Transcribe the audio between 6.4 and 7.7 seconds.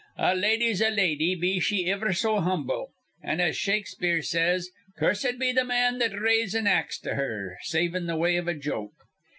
an ax to her,